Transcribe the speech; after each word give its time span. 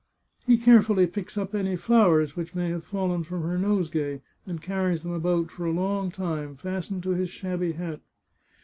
He 0.47 0.57
carefully 0.57 1.05
picks 1.05 1.37
up 1.37 1.53
any 1.53 1.75
flowers 1.75 2.35
which 2.35 2.55
may 2.55 2.69
have 2.71 2.83
fallen 2.83 3.23
from 3.23 3.43
her 3.43 3.59
nosegay, 3.59 4.21
and 4.47 4.59
carries 4.59 5.03
them 5.03 5.11
about 5.13 5.51
for 5.51 5.67
a 5.67 5.71
long 5.71 6.09
time, 6.09 6.55
fastened 6.55 7.03
to 7.03 7.11
his 7.11 7.29
shabby 7.29 7.73
hat." 7.73 8.01